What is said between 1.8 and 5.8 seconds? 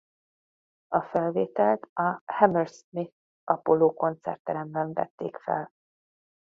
a Hammersmith Apollo koncertteremben vették fel.